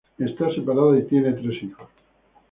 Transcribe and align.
Está 0.17 0.51
separada 0.51 0.97
y 0.97 1.03
tiene 1.03 1.31
tres 1.33 1.61
hijos. 1.61 1.87